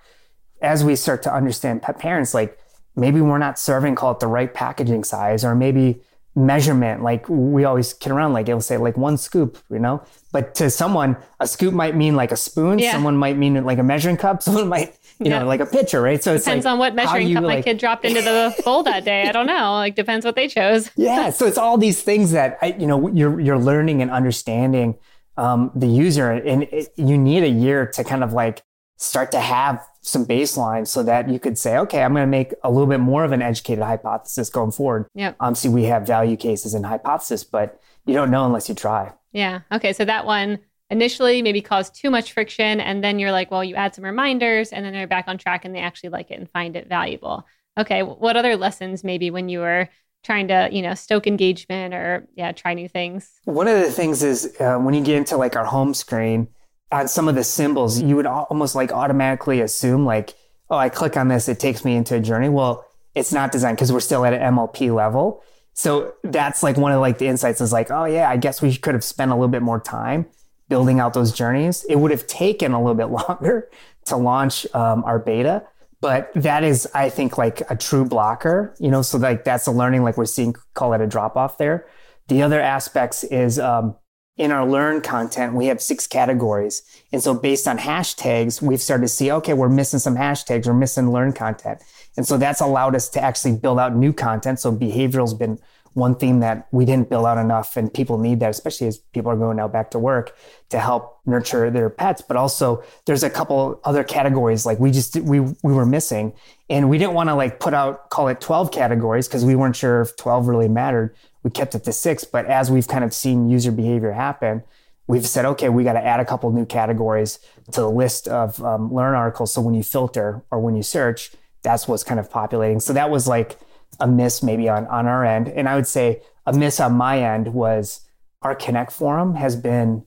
[0.61, 2.59] as we start to understand pet parents like
[2.97, 6.01] maybe we're not serving call it the right packaging size or maybe
[6.37, 7.03] measurement.
[7.03, 10.03] Like we always kid around, like it'll say like one scoop, you know.
[10.33, 12.79] But to someone, a scoop might mean like a spoon.
[12.79, 12.92] Yeah.
[12.92, 14.42] Someone might mean like a measuring cup.
[14.44, 15.40] Someone might, you yeah.
[15.40, 16.23] know, like a pitcher, right?
[16.23, 18.83] So it depends like on what measuring cup like, my kid dropped into the bowl
[18.83, 19.29] that day.
[19.29, 19.73] I don't know.
[19.73, 20.90] Like depends what they chose.
[20.97, 21.31] yeah.
[21.31, 24.97] So it's all these things that I, you know you're you're learning and understanding
[25.37, 28.62] um, the user, and it, you need a year to kind of like
[28.97, 32.53] start to have some baseline so that you could say, okay, I'm going to make
[32.62, 35.07] a little bit more of an educated hypothesis going forward.
[35.14, 35.33] Yeah.
[35.40, 39.12] Obviously, we have value cases and hypothesis, but you don't know unless you try.
[39.33, 39.61] Yeah.
[39.73, 39.95] Okay.
[39.95, 40.59] So that one
[40.90, 42.81] initially maybe caused too much friction.
[42.81, 45.64] And then you're like, well, you add some reminders and then they're back on track
[45.64, 47.47] and they actually like it and find it valuable.
[47.79, 48.03] Okay.
[48.03, 49.88] What other lessons maybe when you were
[50.23, 53.31] trying to, you know, stoke engagement or, yeah, try new things?
[53.45, 56.49] One of the things is uh, when you get into like our home screen,
[56.92, 60.35] on some of the symbols, you would almost like automatically assume like,
[60.70, 62.49] oh, I click on this, it takes me into a journey.
[62.49, 65.42] Well, it's not designed because we're still at an MLP level.
[65.73, 68.77] So that's like one of like the insights is like, oh yeah, I guess we
[68.77, 70.27] could have spent a little bit more time
[70.68, 71.85] building out those journeys.
[71.85, 73.68] It would have taken a little bit longer
[74.07, 75.64] to launch um, our beta,
[76.01, 78.75] but that is, I think, like a true blocker.
[78.79, 80.03] You know, so like that's a learning.
[80.03, 81.87] Like we're seeing, call it a drop off there.
[82.28, 83.97] The other aspects is um,
[84.37, 86.82] in our learn content, we have six categories.
[87.12, 90.74] And so based on hashtags, we've started to see, okay, we're missing some hashtags, we're
[90.74, 91.82] missing learn content.
[92.16, 94.59] And so that's allowed us to actually build out new content.
[94.59, 95.59] So behavioral's been
[95.93, 99.30] one theme that we didn't build out enough and people need that, especially as people
[99.30, 100.37] are going now back to work
[100.70, 102.20] to help nurture their pets.
[102.20, 106.32] But also there's a couple other categories like we just, we, we were missing
[106.68, 109.76] and we didn't want to like put out, call it 12 categories because we weren't
[109.76, 111.14] sure if 12 really mattered
[111.45, 112.24] we kept it to six.
[112.24, 114.64] But as we've kind of seen user behavior happen,
[115.07, 117.38] we've said, okay, we got to add a couple new categories
[117.72, 119.53] to the list of um, learn articles.
[119.53, 121.32] So when you filter or when you search,
[121.62, 122.80] that's what's kind of populating.
[122.80, 123.59] So that was like
[124.01, 125.49] a miss maybe on, on our end.
[125.49, 128.01] And I would say a miss on my end was
[128.42, 130.05] our Connect forum has been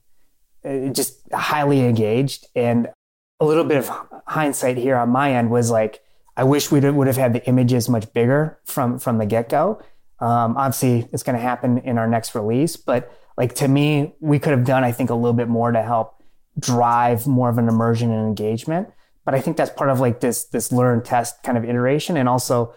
[0.66, 2.48] uh, just highly engaged.
[2.56, 2.90] And
[3.40, 3.92] a little bit of
[4.26, 6.04] hindsight here on my end was like,
[6.36, 9.82] I wish we would have had the images much bigger from, from the get go.
[10.20, 14.40] Um, obviously, it's going to happen in our next release, but like to me, we
[14.40, 16.24] could have done, I think, a little bit more to help
[16.60, 18.90] drive more of an immersion and engagement.
[19.26, 22.28] But I think that's part of like this this learn test kind of iteration, and
[22.28, 22.74] also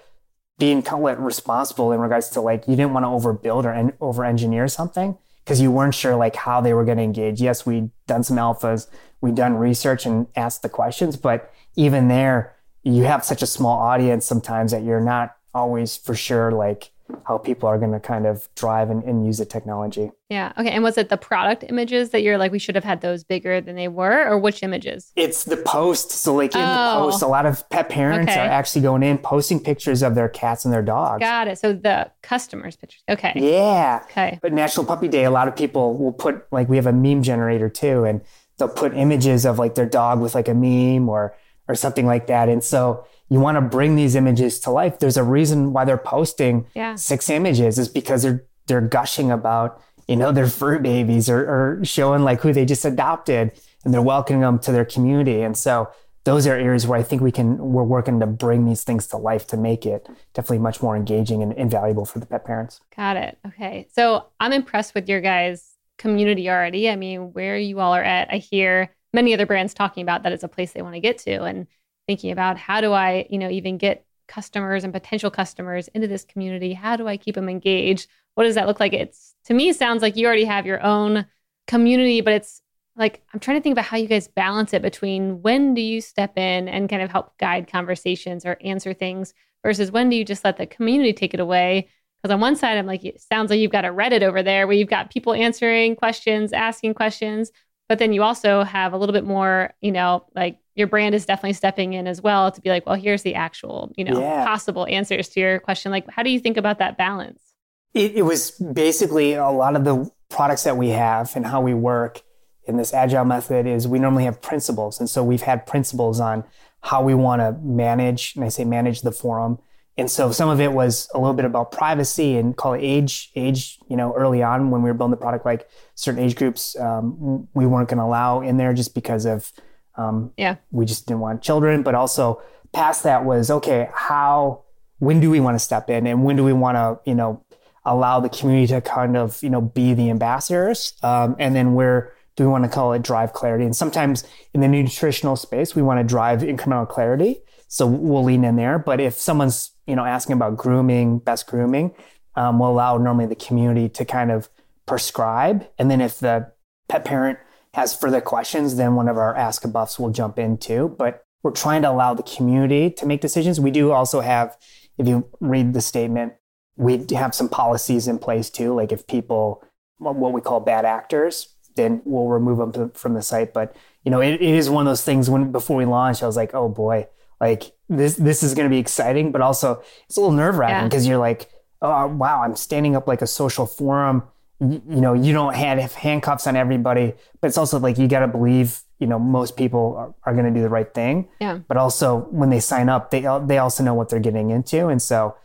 [0.58, 3.94] being kind of responsible in regards to like you didn't want to overbuild or en-
[4.00, 7.40] over engineer something because you weren't sure like how they were going to engage.
[7.40, 8.86] Yes, we'd done some alphas,
[9.20, 13.78] we'd done research and asked the questions, but even there, you have such a small
[13.78, 16.90] audience sometimes that you're not always for sure like
[17.26, 20.10] how people are going to kind of drive and, and, use the technology.
[20.28, 20.52] Yeah.
[20.58, 20.70] Okay.
[20.70, 23.60] And was it the product images that you're like, we should have had those bigger
[23.60, 25.12] than they were, or which images?
[25.16, 26.10] It's the post.
[26.10, 26.64] So, like in oh.
[26.64, 28.40] the post, a lot of pet parents okay.
[28.40, 31.20] are actually going in, posting pictures of their cats and their dogs.
[31.20, 31.58] Got it.
[31.58, 33.02] So, the customers' pictures.
[33.08, 33.32] Okay.
[33.36, 34.00] Yeah.
[34.04, 34.38] Okay.
[34.42, 37.22] But National Puppy Day, a lot of people will put, like, we have a meme
[37.22, 38.20] generator too, and
[38.58, 41.34] they'll put images of like their dog with like a meme or,
[41.66, 42.48] or something like that.
[42.48, 44.98] And so, you want to bring these images to life.
[44.98, 46.96] There's a reason why they're posting yeah.
[46.96, 51.80] six images is because they're they're gushing about you know their fur babies or, or
[51.84, 53.52] showing like who they just adopted
[53.84, 55.40] and they're welcoming them to their community.
[55.42, 55.90] And so
[56.24, 59.16] those are areas where I think we can we're working to bring these things to
[59.16, 62.80] life to make it definitely much more engaging and invaluable for the pet parents.
[62.96, 63.38] Got it.
[63.46, 63.86] Okay.
[63.94, 66.90] So I'm impressed with your guys' community already.
[66.90, 70.32] I mean, where you all are at, I hear many other brands talking about that
[70.32, 71.42] it's a place they want to get to.
[71.42, 71.66] And
[72.10, 76.24] thinking about how do I, you know, even get customers and potential customers into this
[76.24, 76.72] community?
[76.72, 78.08] How do I keep them engaged?
[78.34, 78.92] What does that look like?
[78.92, 81.24] It's to me sounds like you already have your own
[81.68, 82.62] community, but it's
[82.96, 86.00] like I'm trying to think about how you guys balance it between when do you
[86.00, 89.32] step in and kind of help guide conversations or answer things
[89.62, 91.88] versus when do you just let the community take it away?
[92.20, 94.66] Because on one side, I'm like, it sounds like you've got a Reddit over there
[94.66, 97.52] where you've got people answering questions, asking questions,
[97.88, 101.26] but then you also have a little bit more, you know, like your brand is
[101.26, 104.44] definitely stepping in as well to be like, well, here's the actual, you know, yeah.
[104.44, 105.90] possible answers to your question.
[105.90, 107.54] Like, how do you think about that balance?
[107.92, 111.74] It, it, was basically a lot of the products that we have and how we
[111.74, 112.22] work
[112.64, 115.00] in this agile method is we normally have principles.
[115.00, 116.44] And so we've had principles on
[116.82, 119.58] how we want to manage, and I say manage the forum.
[119.98, 123.32] And so some of it was a little bit about privacy and call it age,
[123.34, 126.78] age, you know, early on when we were building the product, like certain age groups,
[126.78, 129.52] um, we weren't going to allow in there just because of,
[129.96, 130.56] um, yeah.
[130.70, 133.88] We just didn't want children, but also past that was okay.
[133.92, 134.62] How
[134.98, 137.44] when do we want to step in, and when do we want to you know
[137.84, 142.14] allow the community to kind of you know be the ambassadors, um, and then where
[142.36, 143.64] do we want to call it drive clarity?
[143.64, 144.24] And sometimes
[144.54, 148.78] in the nutritional space, we want to drive incremental clarity, so we'll lean in there.
[148.78, 151.92] But if someone's you know asking about grooming, best grooming,
[152.36, 154.48] um, we'll allow normally the community to kind of
[154.86, 156.52] prescribe, and then if the
[156.88, 157.38] pet parent
[157.74, 160.94] has further questions, then one of our Ask a Buffs will jump in too.
[160.98, 163.60] But we're trying to allow the community to make decisions.
[163.60, 164.56] We do also have,
[164.98, 166.34] if you read the statement,
[166.76, 168.74] we have some policies in place too.
[168.74, 169.62] Like if people,
[169.98, 173.52] what we call bad actors, then we'll remove them from the site.
[173.52, 175.30] But you know, it, it is one of those things.
[175.30, 177.06] When before we launched, I was like, oh boy,
[177.40, 180.88] like this this is going to be exciting, but also it's a little nerve wracking
[180.88, 181.10] because yeah.
[181.10, 181.50] you're like,
[181.82, 184.24] oh wow, I'm standing up like a social forum
[184.60, 188.28] you, know, you don't have handcuffs on everybody, but it's also like you got to
[188.28, 191.28] believe, you know, most people are, are going to do the right thing.
[191.40, 191.60] Yeah.
[191.66, 195.00] But also when they sign up, they they also know what they're getting into, and
[195.00, 195.36] so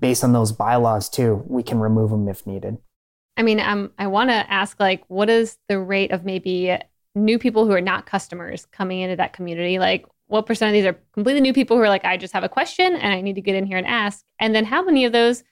[0.00, 2.78] based on those bylaws too, we can remove them if needed.
[3.36, 6.78] I mean, um, I want to ask, like, what is the rate of maybe
[7.16, 9.80] new people who are not customers coming into that community?
[9.80, 12.44] Like, what percent of these are completely new people who are like, I just have
[12.44, 14.24] a question and I need to get in here and ask?
[14.38, 15.42] And then how many of those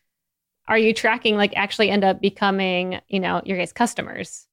[0.69, 4.47] are you tracking like actually end up becoming, you know, your guys' customers?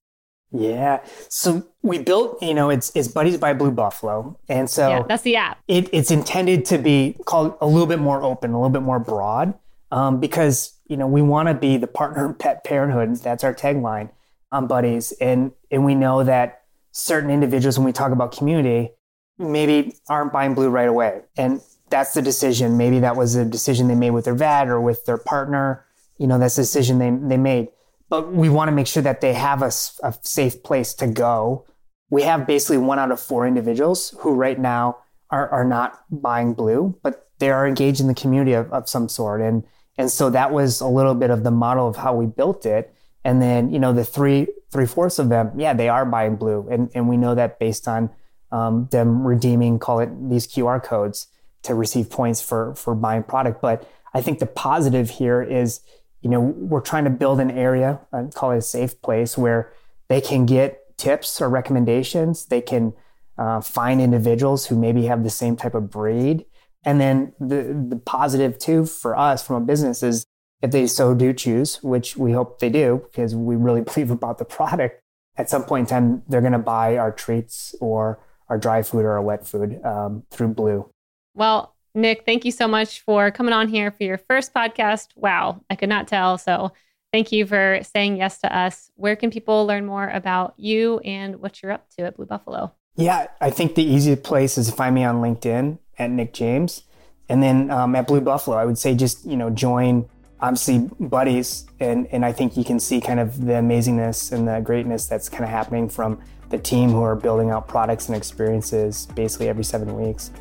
[0.51, 1.03] Yeah.
[1.27, 4.39] So we built, you know, it's it's Buddies by Blue Buffalo.
[4.49, 5.59] And so yeah, that's the app.
[5.67, 8.99] It, it's intended to be called a little bit more open, a little bit more
[8.99, 9.53] broad.
[9.91, 13.15] Um, because, you know, we want to be the partner in pet parenthood.
[13.17, 14.09] That's our tagline
[14.51, 15.11] on Buddies.
[15.13, 18.91] And and we know that certain individuals when we talk about community,
[19.37, 21.21] maybe aren't buying blue right away.
[21.37, 22.77] And that's the decision.
[22.77, 25.85] Maybe that was a decision they made with their vet or with their partner
[26.19, 27.69] you know, that's a decision they, they made.
[28.09, 29.71] But we want to make sure that they have a,
[30.03, 31.65] a safe place to go.
[32.09, 34.97] We have basically one out of four individuals who right now
[35.29, 39.07] are, are not buying blue, but they are engaged in the community of, of some
[39.07, 39.41] sort.
[39.41, 39.63] And,
[39.97, 42.93] and so that was a little bit of the model of how we built it.
[43.23, 46.67] And then, you know, the three, three fourths of them, yeah, they are buying blue.
[46.69, 48.09] And, and we know that based on
[48.51, 51.27] um, them redeeming, call it these QR codes
[51.63, 53.61] to receive points for, for buying product.
[53.61, 55.81] But I think the positive here is,
[56.21, 59.71] you know, we're trying to build an area, I call it a safe place where
[60.09, 62.45] they can get tips or recommendations.
[62.45, 62.93] They can
[63.37, 66.45] uh, find individuals who maybe have the same type of breed.
[66.83, 70.25] And then the, the positive too for us from a business is
[70.61, 74.37] if they so do choose, which we hope they do because we really believe about
[74.37, 75.01] the product,
[75.37, 79.05] at some point in time, they're going to buy our treats or our dry food
[79.05, 80.89] or our wet food um, through Blue.
[81.33, 85.09] Well, Nick, thank you so much for coming on here for your first podcast.
[85.15, 86.37] Wow, I could not tell.
[86.37, 86.71] So
[87.11, 88.91] thank you for saying yes to us.
[88.95, 92.73] Where can people learn more about you and what you're up to at Blue Buffalo?
[92.95, 96.83] Yeah, I think the easiest place is to find me on LinkedIn at Nick James.
[97.27, 100.09] And then um, at Blue Buffalo, I would say just, you know, join
[100.41, 101.65] obviously buddies.
[101.79, 105.29] And, and I think you can see kind of the amazingness and the greatness that's
[105.29, 109.63] kind of happening from the team who are building out products and experiences basically every
[109.63, 110.31] seven weeks.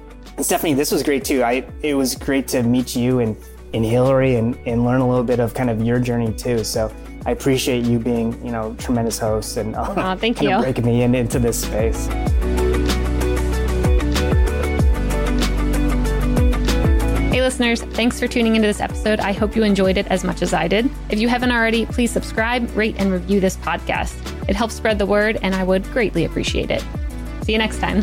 [0.40, 1.42] Stephanie, this was great too.
[1.42, 3.36] I it was great to meet you and,
[3.74, 6.64] and Hillary and, and learn a little bit of kind of your journey too.
[6.64, 6.92] So
[7.26, 10.58] I appreciate you being, you know, tremendous host and uh, thank you.
[10.60, 12.08] breaking me in, into this space.
[17.30, 19.20] Hey, listeners, thanks for tuning into this episode.
[19.20, 20.90] I hope you enjoyed it as much as I did.
[21.10, 24.16] If you haven't already, please subscribe, rate, and review this podcast.
[24.48, 26.82] It helps spread the word, and I would greatly appreciate it.
[27.42, 28.02] See you next time.